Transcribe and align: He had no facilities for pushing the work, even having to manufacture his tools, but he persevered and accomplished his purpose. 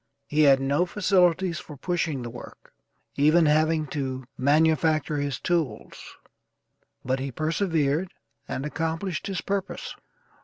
He 0.25 0.41
had 0.41 0.59
no 0.59 0.87
facilities 0.87 1.59
for 1.59 1.77
pushing 1.77 2.23
the 2.23 2.29
work, 2.31 2.73
even 3.17 3.45
having 3.45 3.85
to 3.93 4.25
manufacture 4.35 5.17
his 5.17 5.39
tools, 5.39 6.15
but 7.05 7.19
he 7.19 7.31
persevered 7.31 8.11
and 8.47 8.65
accomplished 8.65 9.27
his 9.27 9.41
purpose. 9.41 9.93